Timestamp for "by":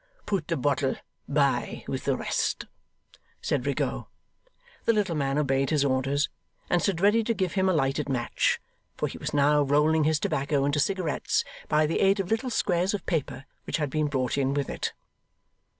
1.29-1.83, 11.67-11.85